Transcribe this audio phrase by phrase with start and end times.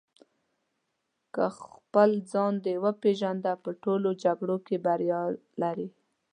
[1.33, 5.21] که خپل ځان دې وپېژنده په ټولو جګړو کې بریا
[5.61, 5.87] لرې.